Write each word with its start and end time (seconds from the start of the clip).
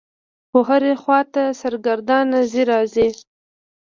خو 0.49 0.59
هرې 0.69 0.93
خوا 1.01 1.19
ته 1.33 1.43
سرګردانه 1.61 2.39
څي 2.51 2.61
رڅي. 2.69 3.07